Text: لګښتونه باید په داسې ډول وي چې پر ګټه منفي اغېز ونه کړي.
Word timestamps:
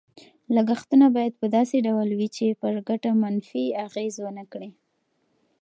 لګښتونه 0.55 1.05
باید 1.15 1.33
په 1.41 1.45
داسې 1.55 1.77
ډول 1.87 2.09
وي 2.17 2.29
چې 2.35 2.57
پر 2.61 2.73
ګټه 2.89 3.11
منفي 3.21 3.65
اغېز 3.85 4.15
ونه 4.21 4.43
کړي. 4.51 4.69